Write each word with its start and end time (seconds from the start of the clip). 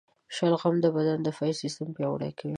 شلغم 0.35 0.75
د 0.81 0.85
بدن 0.95 1.19
دفاعي 1.27 1.53
سیستم 1.61 1.87
پیاوړی 1.97 2.31
کوي. 2.39 2.49